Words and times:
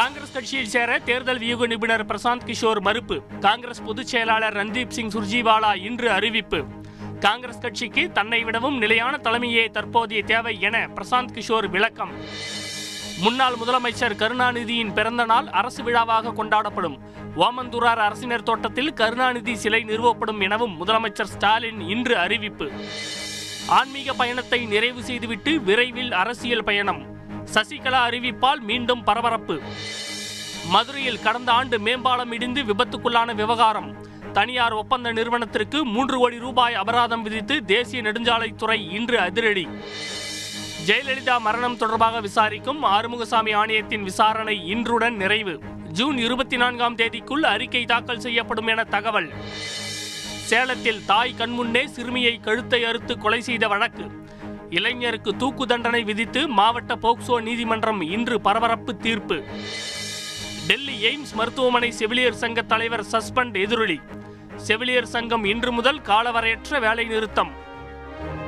காங்கிரஸ் 0.00 0.32
கட்சியில் 0.32 0.66
சேர 0.66 0.98
தேர்தல் 0.98 1.38
வியூக 1.38 1.66
நிபுணர் 1.66 2.06
பிரசாந்த் 2.06 2.46
கிஷோர் 2.46 2.80
மறுப்பு. 2.80 3.22
காங்கிரஸ் 3.40 3.82
பொதுச் 3.84 4.06
செயலாளர் 4.06 4.56
ரன்தீப் 4.56 4.88
சிங் 4.88 5.10
சுர்ஜிவாலா 5.10 5.84
இன்று 5.84 6.10
அறிவிப்பு. 6.10 6.64
காங்கிரஸ் 7.20 7.58
கட்சிக்கு 7.58 8.12
தன்னை 8.12 8.44
விடவும் 8.44 8.78
நிலையான 8.78 9.16
தலைமையே 9.22 9.70
தற்போதைய 9.70 10.22
தேவை 10.22 10.60
என 10.60 10.88
பிரசாந்த் 10.94 11.34
கிஷோர் 11.34 11.70
விளக்கம். 11.70 12.10
முன்னாள் 13.20 13.54
முதலமைச்சர் 13.54 14.16
கருணாநிதியின் 14.16 14.92
பிறந்த 14.92 15.24
நாள் 15.24 15.46
அரசு 15.46 15.82
விழாவாக 15.82 16.44
கொண்டாடப்படும். 16.44 16.98
ஓமந்தூரார் 17.36 18.02
அரசினர் 18.08 18.42
தோட்டத்தில் 18.42 18.92
கருணாநிதி 18.92 19.56
சிலை 19.56 19.84
நிறுவப்படும் 19.84 20.40
எனவும் 20.40 20.86
முதலமைச்சர் 20.86 21.32
ஸ்டாலின் 21.34 21.80
இன்று 21.80 22.18
அறிவிப்பு. 22.18 22.70
ஆன்மீக 23.66 24.12
பயணத்தை 24.12 24.66
நிறைவு 24.66 25.02
செய்துவிட்டு 25.02 25.60
விரைவில் 25.60 26.12
அரசியல் 26.12 26.64
பயணம். 26.64 27.18
சசிகலா 27.54 28.00
அறிவிப்பால் 28.08 28.60
மீண்டும் 28.60 29.04
பரபரப்பு. 29.04 29.60
மதுரையில் 30.68 31.20
கடந்த 31.20 31.52
ஆண்டு 31.52 31.78
மேம்பாலம் 31.78 32.32
இடிந்து 32.32 32.62
விபத்துக்குள்ளான 32.62 33.34
விவகாரம். 33.34 33.96
தனியார் 34.32 34.72
ஒப்பந்த 34.72 35.12
நிறுவனத்திற்கு 35.12 35.84
மூன்று 35.84 36.18
கோடி 36.18 36.38
ரூபாய் 36.38 36.74
அபராதம் 36.74 37.22
விதித்து 37.22 37.64
தேசிய 37.64 38.02
நெடுஞ்சாலைத்துறை 38.02 38.92
இன்று 38.92 39.20
அதிரடி. 39.20 39.68
ஜெயலலிதா 40.86 41.40
மரணம் 41.40 41.76
தொடர்பாக 41.76 42.20
விசாரிக்கும் 42.20 42.84
ஆறுமுகசாமி 42.84 43.54
ஆணையத்தின் 43.54 44.02
விசாரணை 44.02 44.74
இன்றுடன் 44.74 45.16
நிறைவு. 45.16 45.60
ஜூன் 45.92 46.18
இருபத்தி 46.18 46.56
நான்காம் 46.56 46.96
தேதிக்குள் 46.96 47.40
அறிக்கை 47.40 47.84
தாக்கல் 47.84 48.20
செய்யப்படும் 48.20 48.66
என 48.66 48.84
தகவல். 48.84 49.30
சேலத்தில் 50.44 51.04
தாய் 51.04 51.34
கண்முன்னே 51.38 51.84
சிறுமியை 51.84 52.38
கழுத்தை 52.40 52.84
அறுத்து 52.84 53.18
கொலை 53.18 53.40
செய்த 53.40 53.68
வழக்கு. 53.68 54.28
இளைஞருக்கு 54.70 55.36
தூக்கு 55.36 55.66
தண்டனை 55.66 56.02
விதித்து 56.02 56.48
மாவட்ட 56.48 56.94
போக்சோ 56.94 57.42
நீதிமன்றம் 57.42 58.00
இன்று 58.00 58.40
பரபரப்பு 58.40 58.96
தீர்ப்பு. 58.96 59.42
டெல்லி 60.66 61.04
எய்ம்ஸ் 61.04 61.34
மருத்துவமனை 61.34 61.90
செவிலியர் 61.90 62.40
சங்க 62.42 62.62
தலைவர் 62.62 63.04
சஸ்பெண்ட் 63.12 63.56
எதிரொலி. 63.60 64.00
செவிலியர் 64.56 65.06
சங்கம் 65.06 65.44
இன்று 65.44 65.72
முதல் 65.72 66.00
காலவரையற்ற 66.00 66.80
வேலை 66.80 67.04
நிறுத்தம் 67.04 67.52